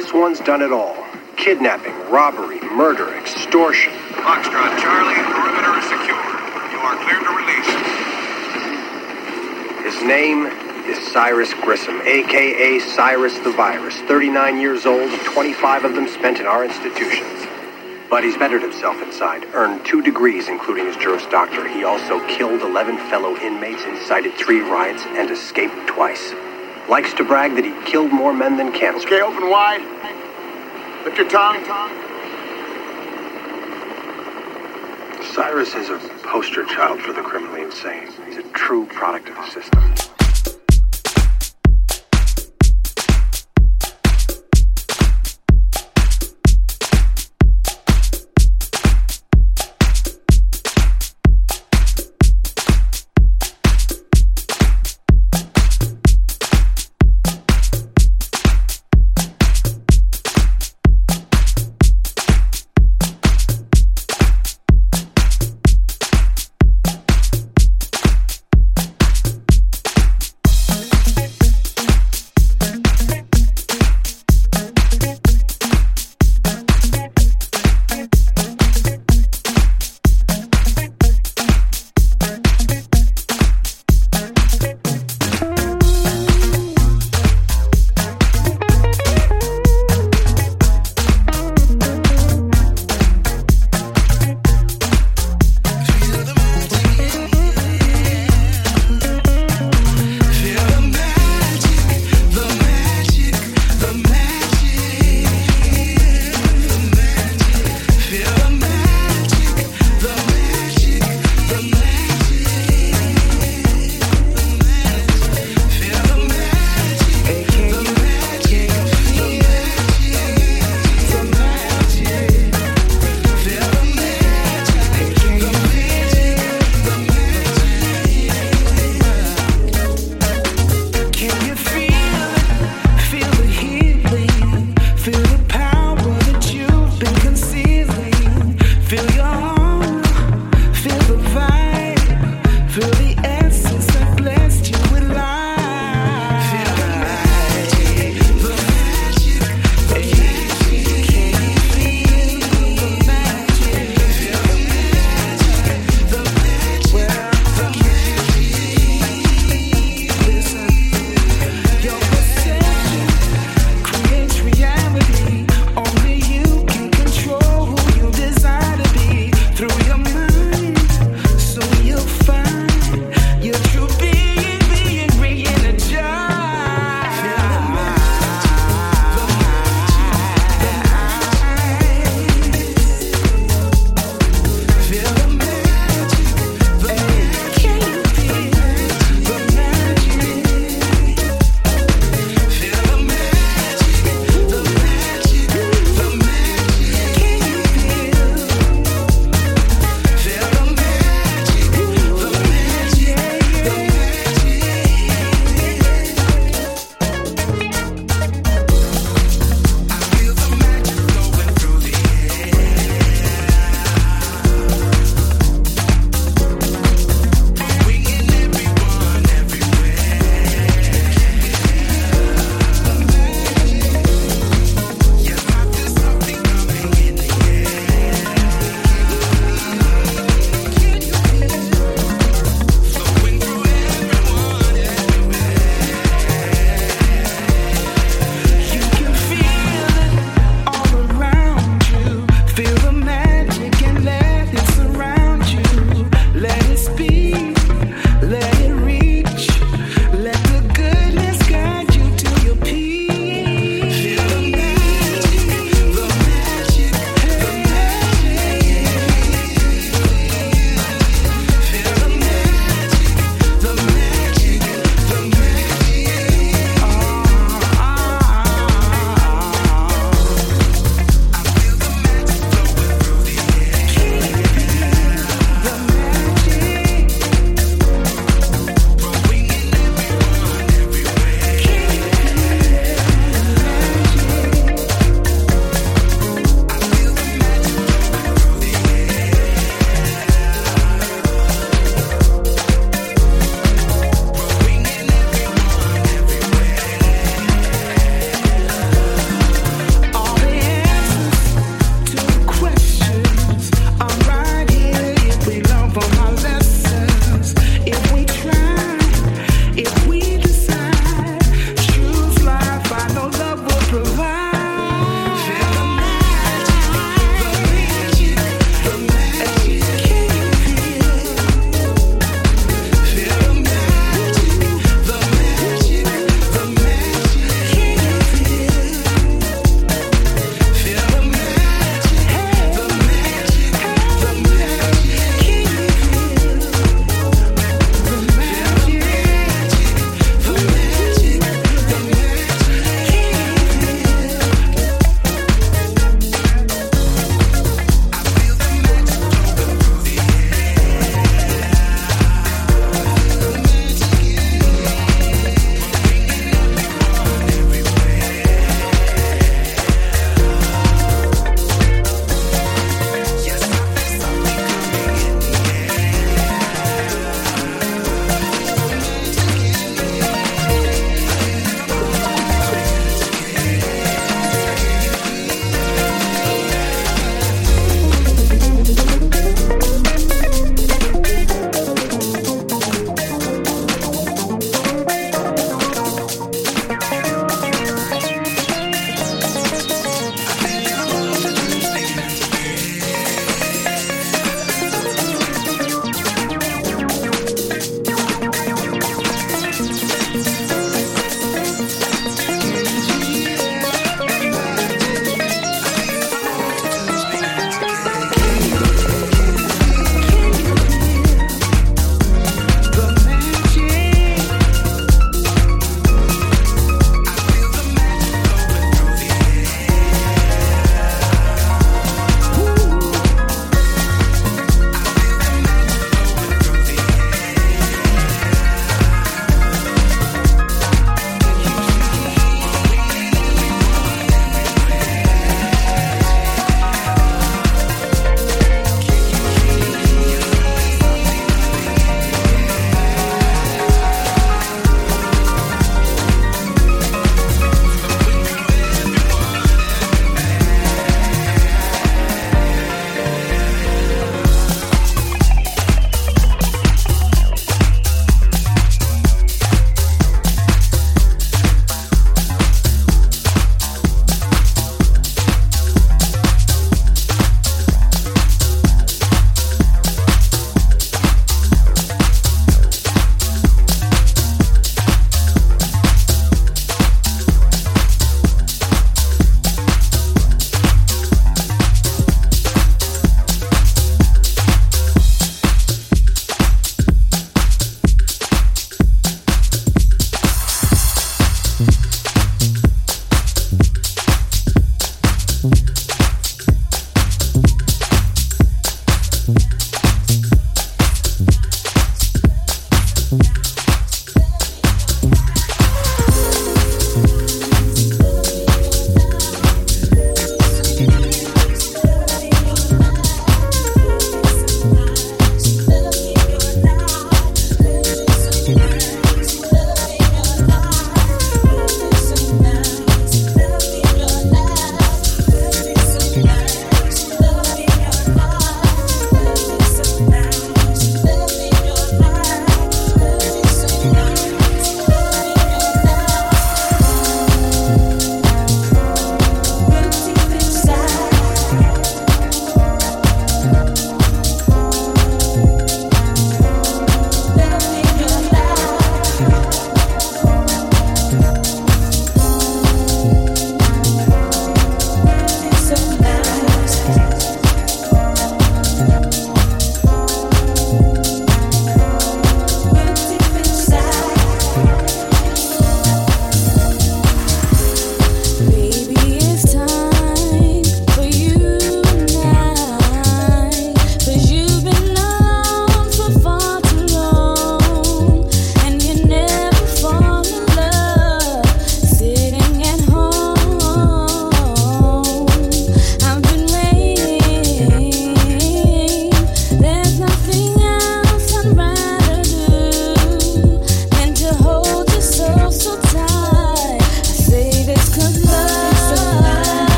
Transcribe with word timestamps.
This 0.00 0.14
one's 0.14 0.40
done 0.40 0.62
it 0.62 0.72
all. 0.72 0.96
Kidnapping, 1.36 1.92
robbery, 2.08 2.58
murder, 2.72 3.12
extortion. 3.18 3.92
Foxtrot 3.92 4.80
Charlie, 4.80 5.12
perimeter 5.28 5.76
is 5.76 5.84
secure. 5.84 6.16
You 6.72 6.78
are 6.80 6.96
cleared 7.04 7.22
to 7.22 7.32
release. 7.36 7.68
His 9.84 10.02
name 10.02 10.46
is 10.88 11.12
Cyrus 11.12 11.52
Grissom, 11.52 12.00
a.k.a. 12.00 12.80
Cyrus 12.80 13.38
the 13.40 13.52
Virus. 13.52 14.00
39 14.08 14.58
years 14.58 14.86
old, 14.86 15.10
25 15.20 15.84
of 15.84 15.94
them 15.94 16.08
spent 16.08 16.40
in 16.40 16.46
our 16.46 16.64
institutions. 16.64 17.46
But 18.08 18.24
he's 18.24 18.38
bettered 18.38 18.62
himself 18.62 19.02
inside, 19.02 19.44
earned 19.52 19.84
two 19.84 20.00
degrees, 20.00 20.48
including 20.48 20.86
his 20.86 20.96
Juris 20.96 21.26
Doctor. 21.26 21.68
He 21.68 21.84
also 21.84 22.26
killed 22.26 22.62
11 22.62 22.96
fellow 23.10 23.36
inmates, 23.36 23.82
incited 23.82 24.32
three 24.32 24.60
riots, 24.60 25.04
and 25.08 25.30
escaped 25.30 25.76
twice. 25.88 26.32
Likes 26.88 27.14
to 27.14 27.24
brag 27.24 27.54
that 27.56 27.64
he 27.64 27.90
killed 27.90 28.12
more 28.12 28.32
men 28.32 28.56
than 28.56 28.72
cancer. 28.72 29.06
Okay, 29.06 29.20
open 29.20 29.48
wide. 29.48 29.82
Lift 31.04 31.18
your 31.18 31.28
tongue, 31.28 31.64
tongue. 31.64 32.10
Cyrus 35.34 35.74
is 35.74 35.88
a 35.88 35.98
poster 36.24 36.64
child 36.64 37.00
for 37.00 37.12
the 37.12 37.22
criminally 37.22 37.62
insane. 37.62 38.08
He's 38.26 38.38
a 38.38 38.42
true 38.50 38.86
product 38.86 39.28
of 39.28 39.36
the 39.36 39.46
system. 39.46 39.99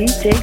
DJ 0.00 0.39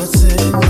você. 0.00 0.69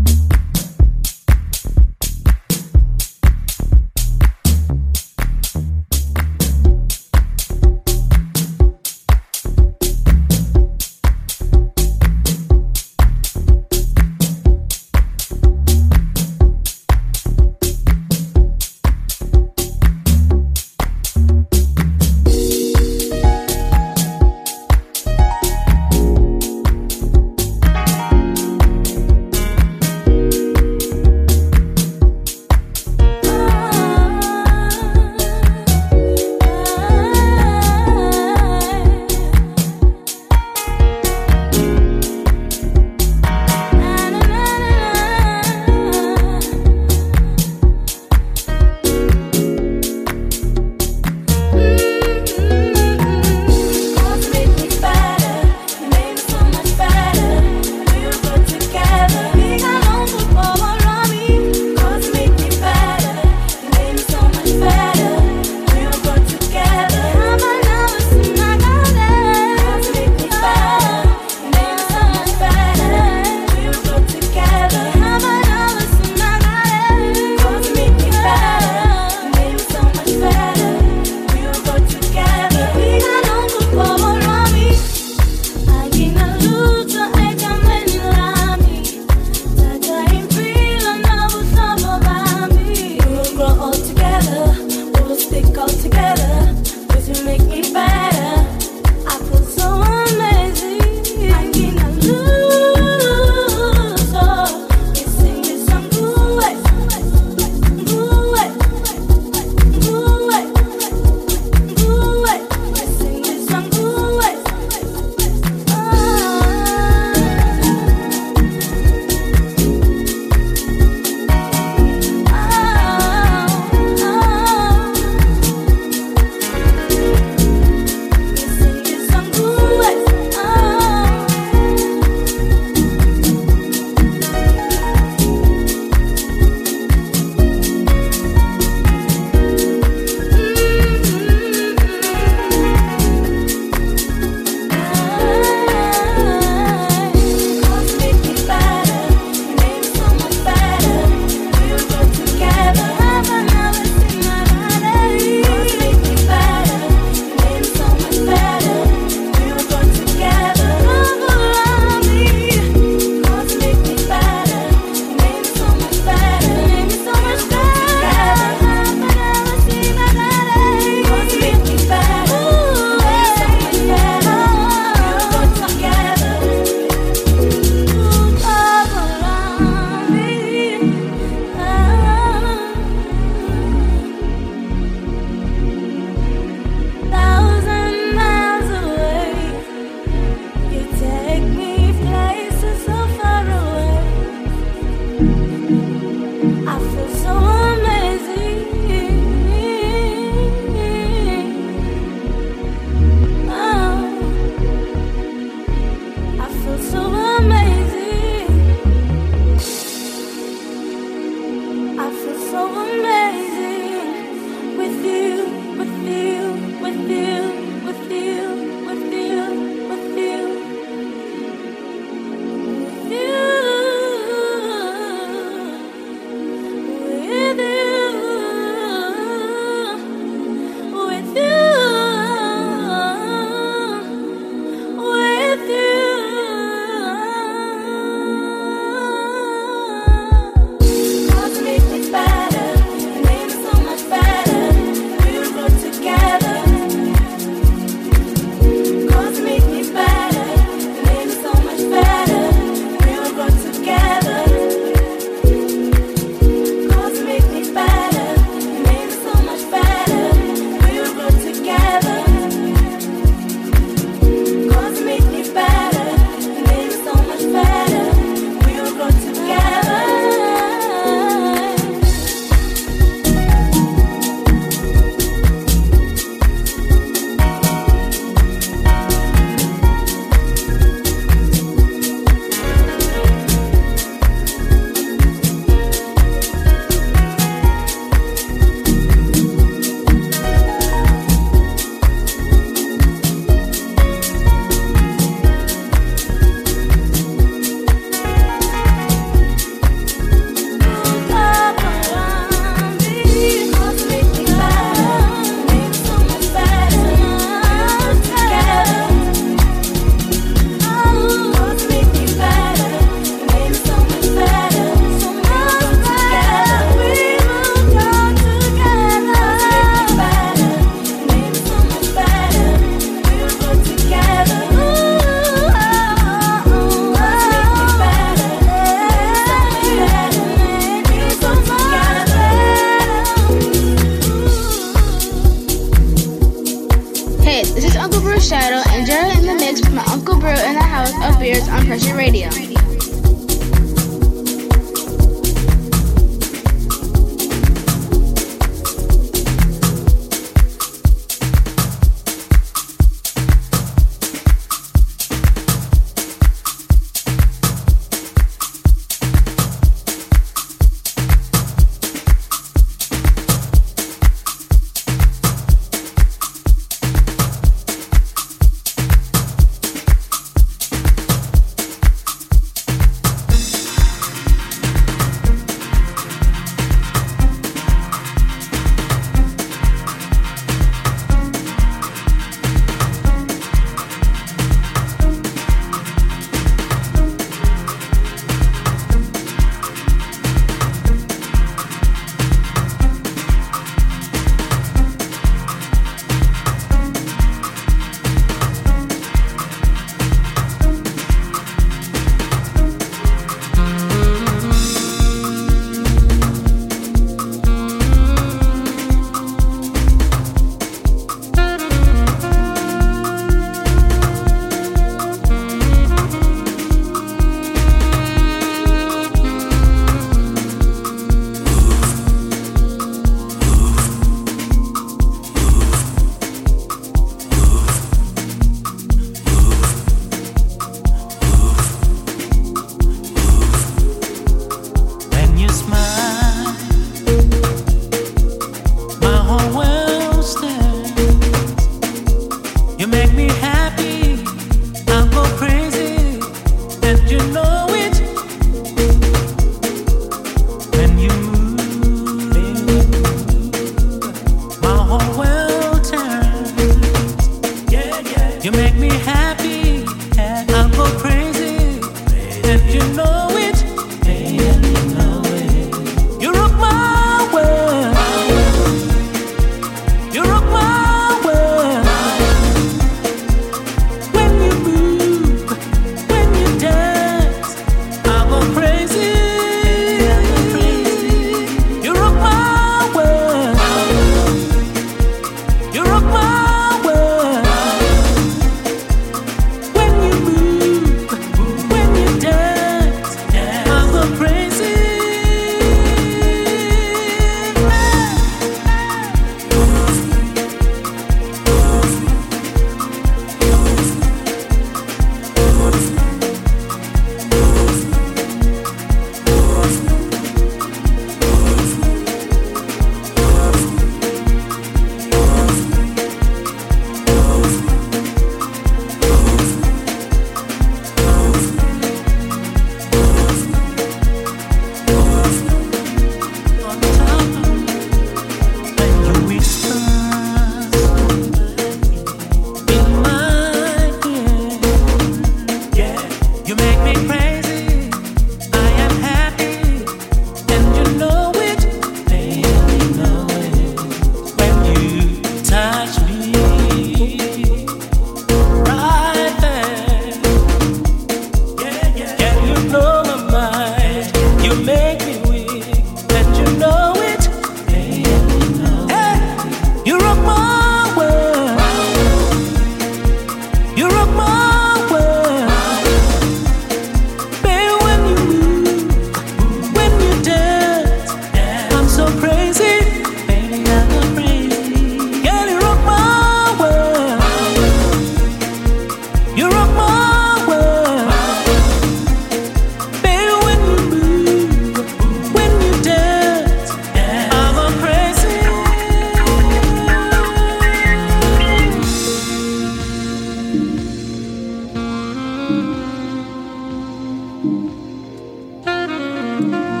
Come 599.61 599.75
on 599.75 600.00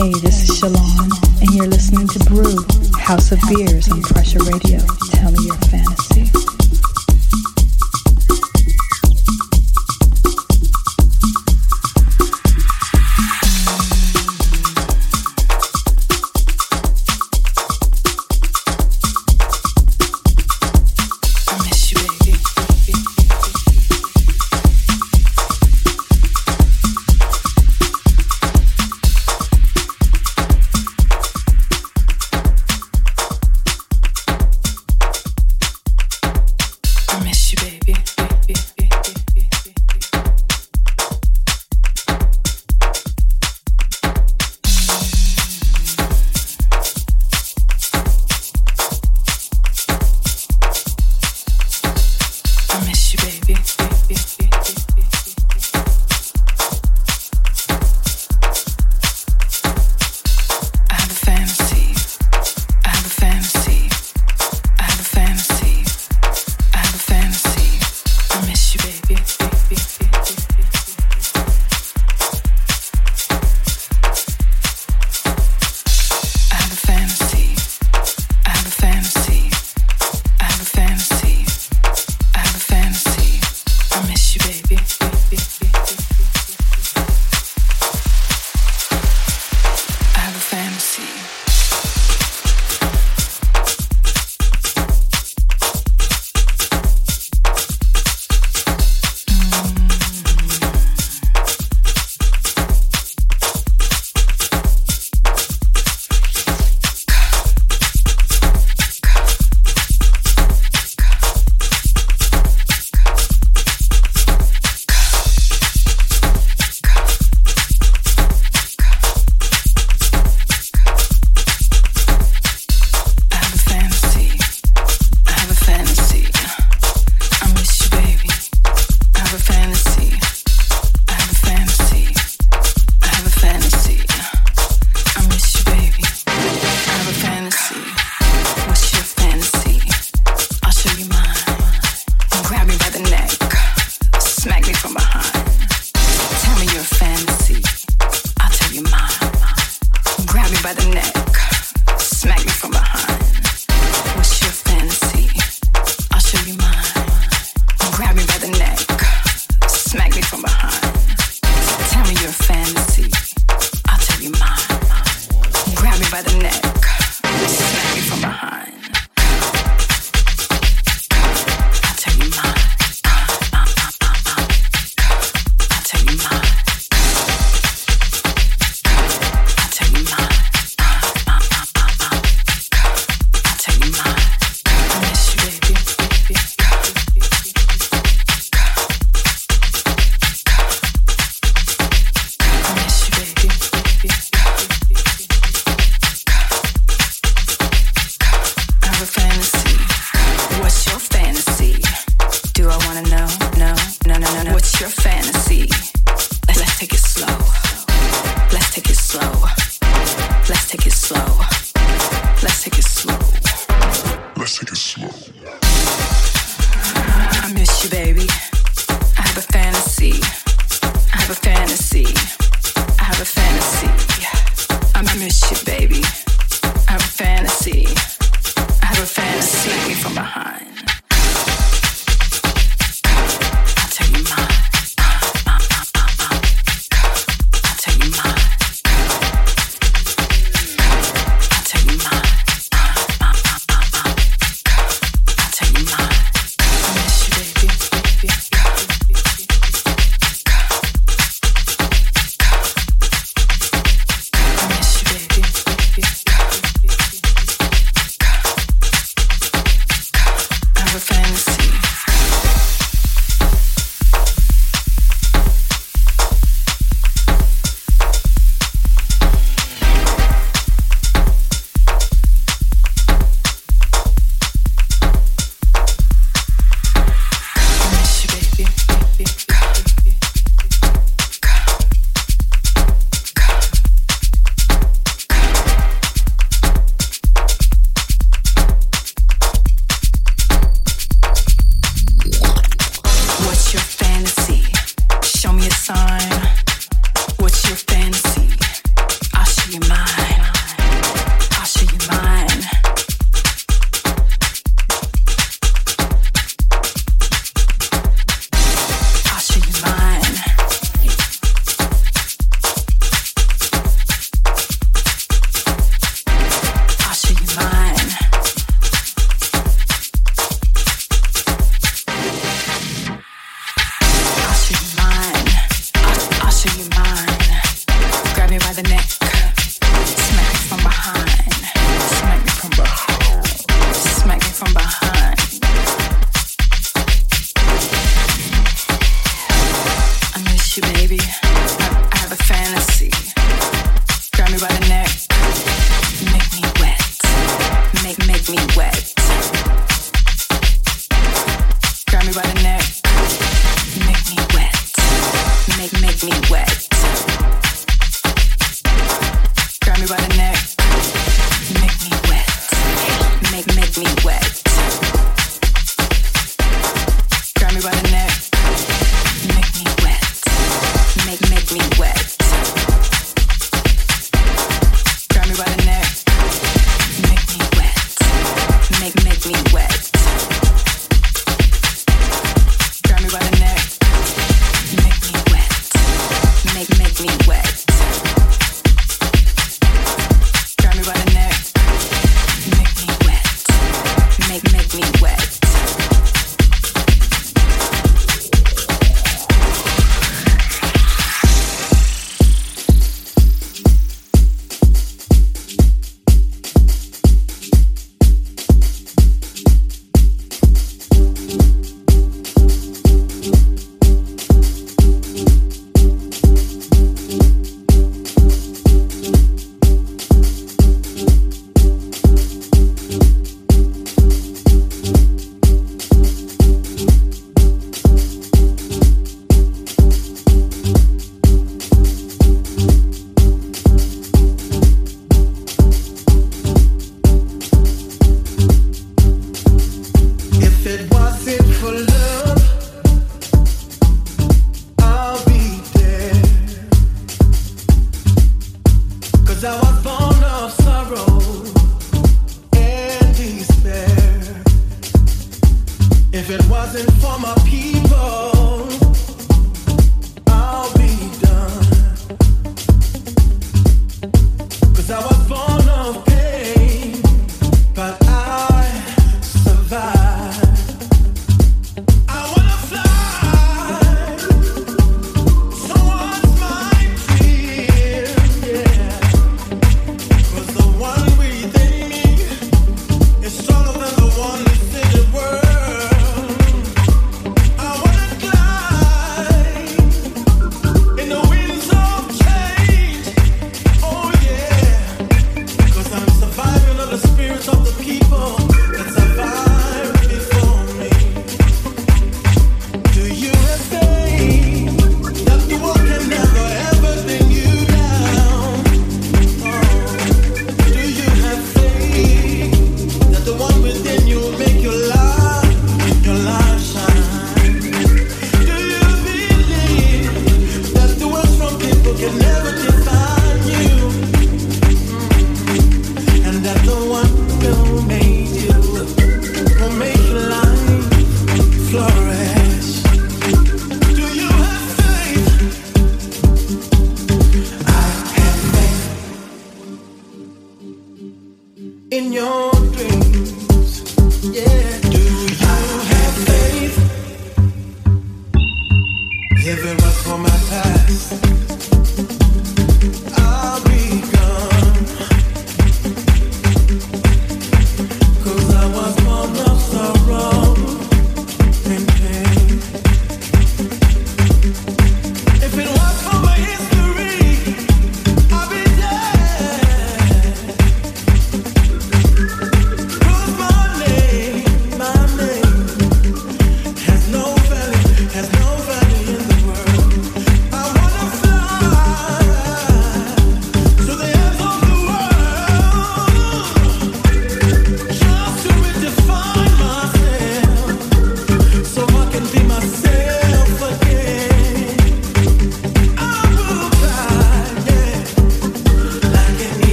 Hey, 0.00 0.12
this 0.12 0.48
is 0.48 0.58
Shalon, 0.58 1.42
and 1.42 1.50
you're 1.54 1.66
listening 1.66 2.08
to 2.08 2.18
Brew, 2.20 2.56
House 2.98 3.32
of 3.32 3.40
Beers 3.50 3.92
on 3.92 4.00
Pressure 4.00 4.38
Radio. 4.38 4.80
Tell 5.12 5.30
me 5.30 5.44
your 5.44 5.56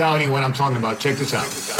doubting 0.00 0.30
what 0.30 0.42
I'm 0.42 0.54
talking 0.54 0.78
about, 0.78 0.98
check 0.98 1.18
this 1.18 1.34
out. 1.34 1.79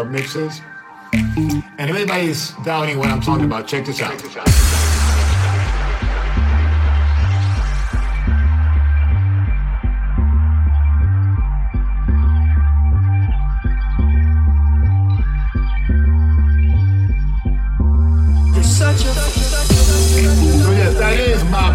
sub 0.00 0.10
mixes. 0.10 0.62
And 1.12 1.90
if 1.90 1.96
anybody's 1.96 2.52
doubting 2.64 2.98
what 2.98 3.08
I'm 3.08 3.20
talking 3.20 3.44
about, 3.44 3.66
Check 3.66 3.84
this 3.84 4.00
out. 4.00 4.12
Check 4.12 4.20
this 4.20 4.36
out. 4.36 4.46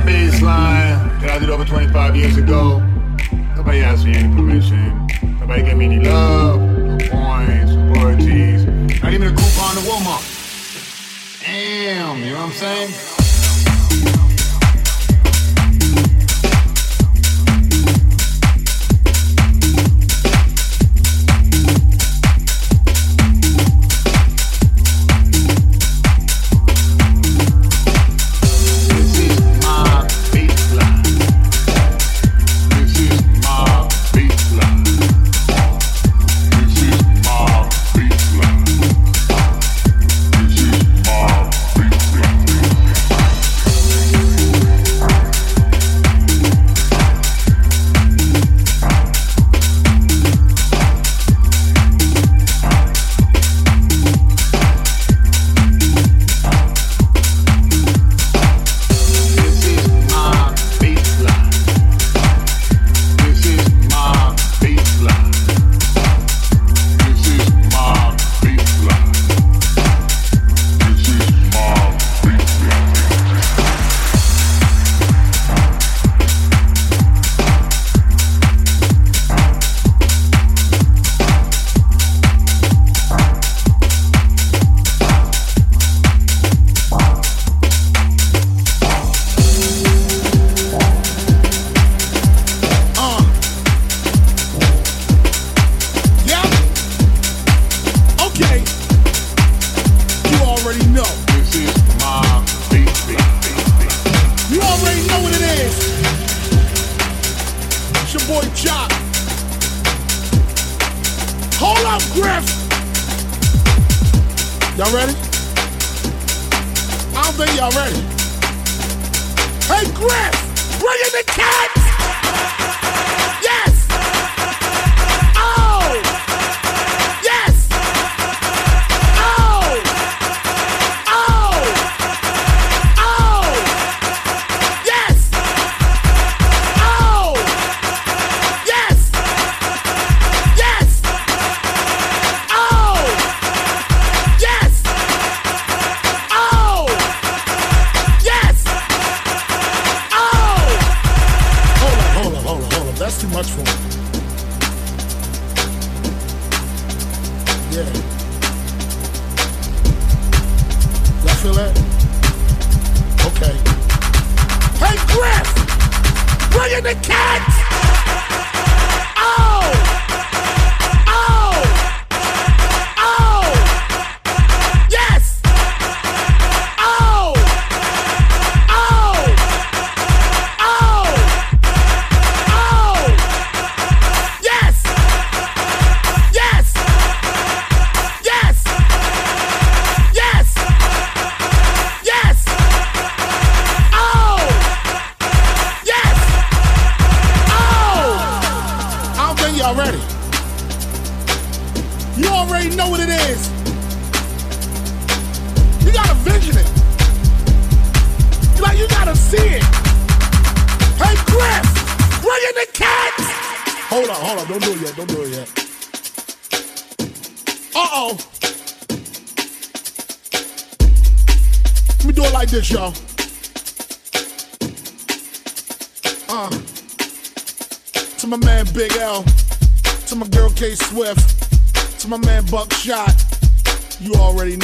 baseline 0.05 1.19
that 1.21 1.31
I 1.31 1.39
did 1.39 1.49
over 1.49 1.65
25 1.65 2.15
years 2.15 2.37
ago. 2.37 2.79
Nobody 3.55 3.79
asked 3.79 4.05
me 4.05 4.13
any 4.13 4.35
permission. 4.35 5.07
Nobody 5.39 5.63
gave 5.63 5.77
me 5.77 5.85
any 5.85 5.99
love, 5.99 6.59
no 6.59 6.97
points 7.09 7.74
royalties. 7.95 8.65
Not 9.01 9.13
even 9.13 9.27
a 9.27 9.35
coupon 9.35 9.75
to 9.75 9.81
Walmart. 9.81 10.23
Damn, 11.41 12.19
you 12.19 12.31
know 12.31 12.39
what 12.39 12.45
I'm 12.47 12.51
saying? 12.51 13.14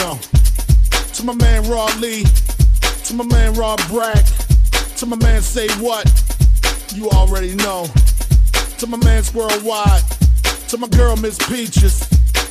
To 0.01 1.23
my 1.23 1.35
man 1.35 1.69
Raw 1.69 1.85
Lee. 1.99 2.23
To 3.05 3.13
my 3.13 3.23
man 3.23 3.53
Rob 3.53 3.79
Brack. 3.87 4.25
To 4.97 5.05
my 5.05 5.15
man 5.17 5.41
Say 5.43 5.67
What. 5.79 6.09
You 6.95 7.07
already 7.11 7.53
know. 7.53 7.85
To 8.79 8.87
my 8.87 8.97
man 8.97 9.21
Squirrel 9.21 9.63
Wide. 9.63 10.01
To 10.69 10.77
my 10.79 10.87
girl 10.87 11.15
Miss 11.17 11.37
Peaches. 11.47 11.99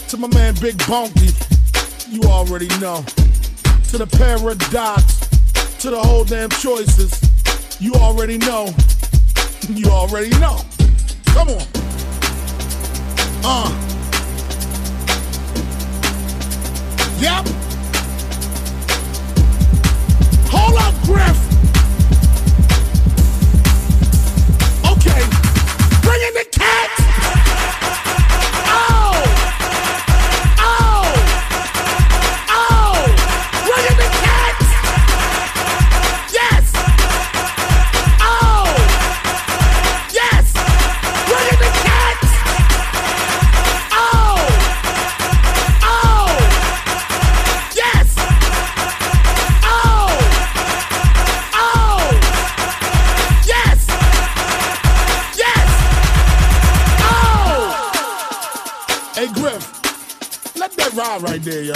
To 0.09 0.17
my 0.17 0.29
man 0.29 0.55
Big 0.61 0.77
Bonky. 0.87 1.35
You 2.09 2.23
already 2.31 2.69
know. 2.79 3.03
To 3.89 3.99
the 3.99 4.07
paradox. 4.07 5.19
To 5.81 5.91
the 5.91 6.01
whole 6.01 6.23
damn 6.23 6.51
choices. 6.51 7.21
You 7.81 7.95
already 7.95 8.39
know. 8.39 8.73
You 9.69 9.89
already 9.89 10.31
know. 10.41 10.59
Come 11.27 11.49
on. 11.49 11.67
Uh. 13.45 13.90
Yep. 17.21 17.47
Hold 20.51 20.79
up, 20.81 20.95
Griff. 21.05 21.50
Right 61.41 61.53
there, 61.53 61.63
yo. 61.63 61.75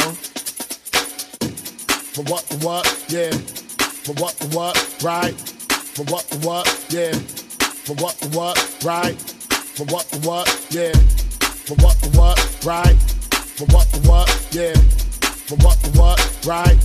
For 2.12 2.22
what, 2.24 2.42
for 2.44 2.66
what, 2.66 3.06
yeah. 3.08 3.30
For 3.30 4.12
what, 4.14 4.32
for 4.34 4.56
what, 4.56 5.02
right. 5.02 5.34
For 5.34 6.04
what, 6.04 6.22
for 6.24 6.38
what, 6.46 6.86
yeah. 6.90 7.12
For 7.12 7.94
what, 7.94 8.14
for 8.14 8.28
what, 8.36 8.84
right. 8.84 9.16
For 9.16 9.84
what, 9.86 10.04
for 10.06 10.28
what, 10.28 10.66
yeah. 10.70 10.92
For 10.92 11.74
what, 11.76 11.96
for 11.96 12.10
what, 12.18 12.64
right. 12.64 12.96
For 12.96 13.66
what, 13.66 13.86
for 13.86 14.08
what, 14.08 14.48
yeah. 14.52 14.74
For 15.46 15.56
what, 15.56 15.76
for 15.78 15.90
what, 15.98 16.46
right. 16.46 16.78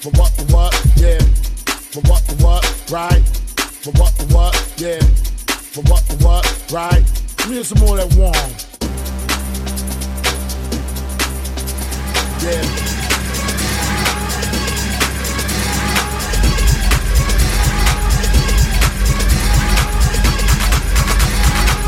For 0.00 0.10
what, 0.10 0.30
for 0.32 0.54
what, 0.54 0.74
yeah. 0.96 1.18
For 1.18 2.00
what, 2.02 2.22
for 2.22 2.44
what, 2.44 2.90
right. 2.90 3.22
For 3.24 3.90
what, 3.92 4.12
for 4.12 4.34
what, 4.34 4.74
yeah. 4.76 5.00
For 5.00 5.82
what, 5.82 6.02
for 6.02 6.24
what, 6.24 6.72
right. 6.72 7.04
Give 7.38 7.50
me 7.50 7.62
some 7.62 7.78
more 7.80 7.98
of 7.98 8.10
that 8.10 8.18
warm. 8.18 8.67
Yeah. 12.40 12.62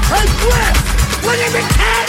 Hey, 0.09 0.27
Griff! 0.41 1.23
Bring 1.23 1.41
in 1.41 1.53
the! 1.53 2.00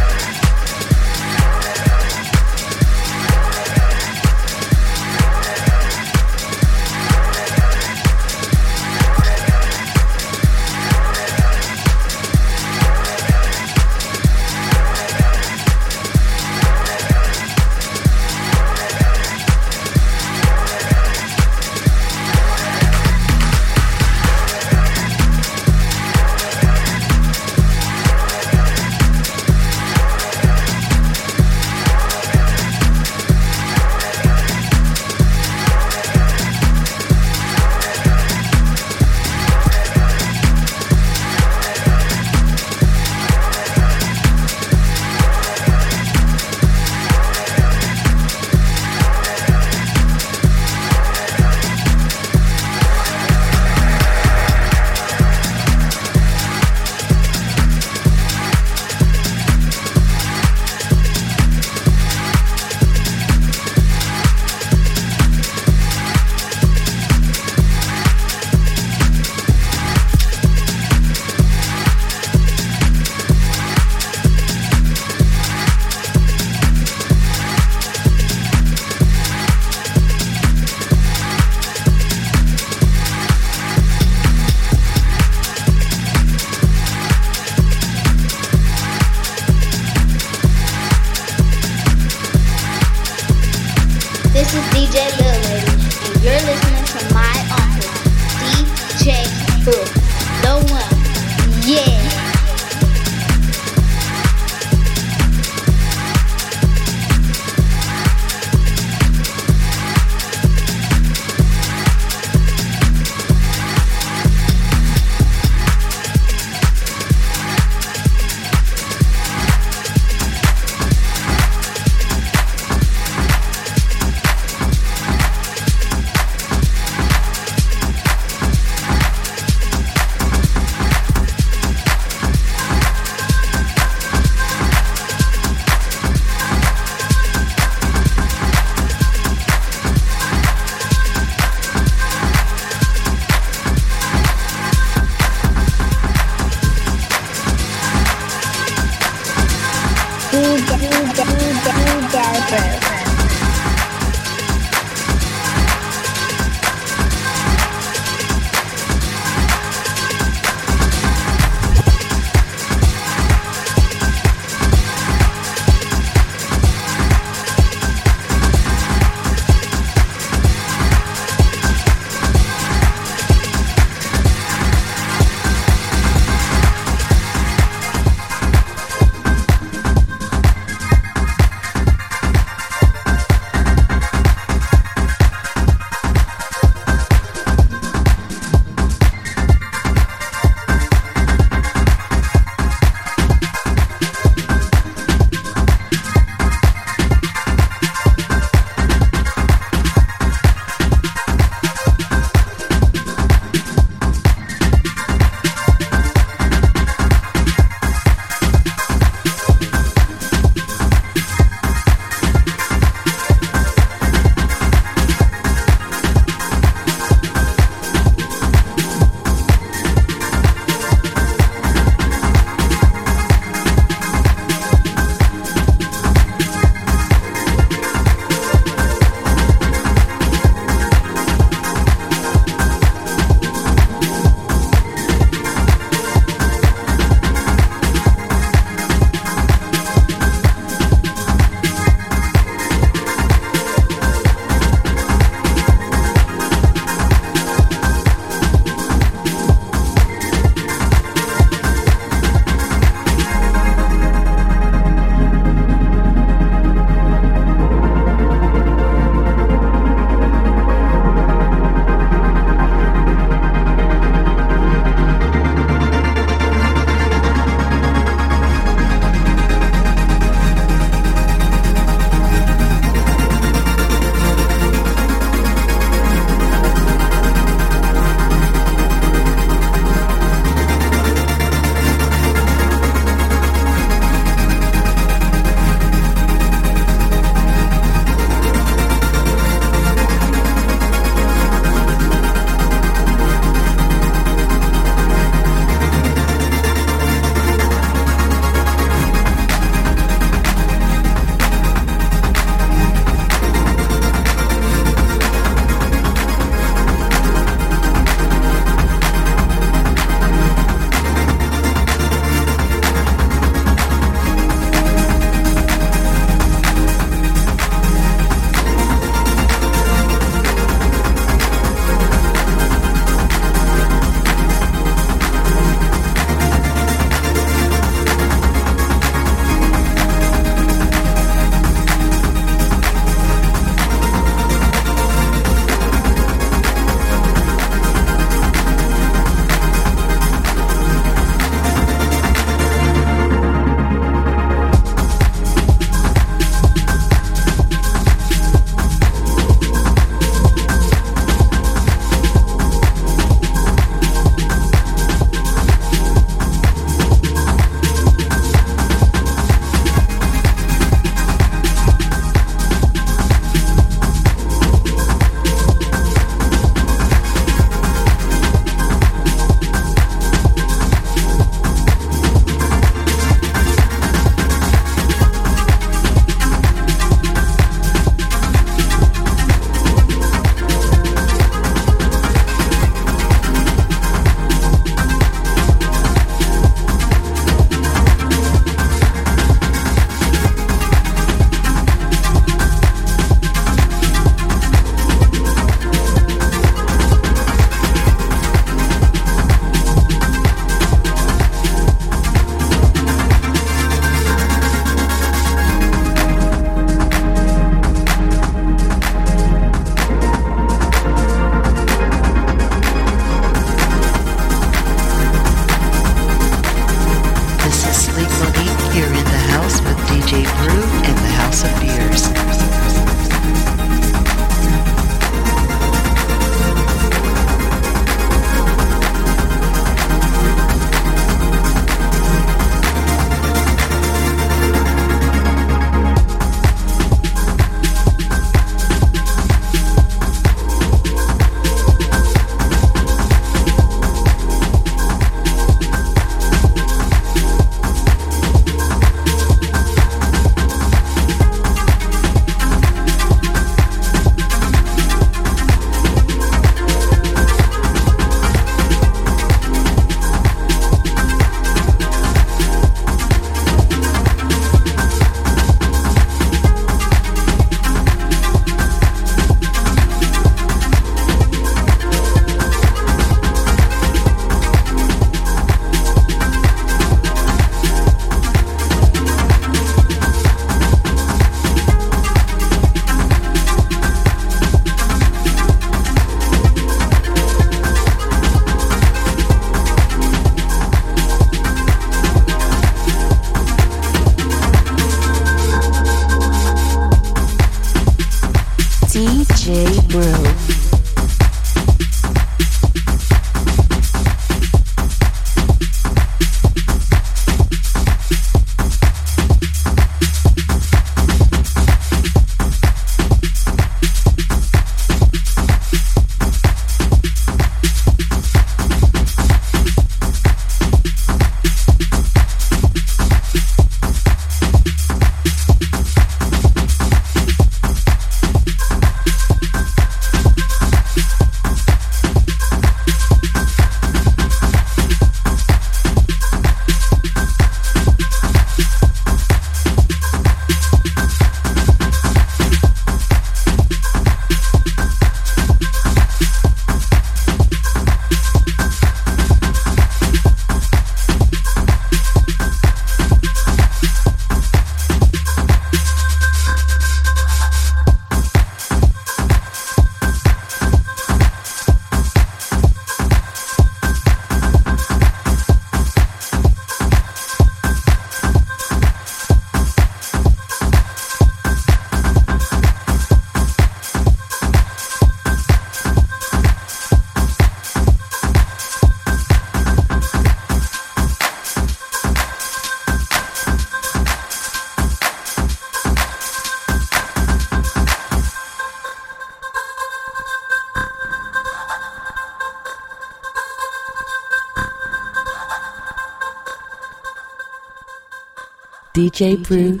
DJ 599.34 599.56
Brew 599.66 600.00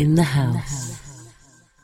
in 0.00 0.16
the 0.16 0.24
house. 0.24 0.73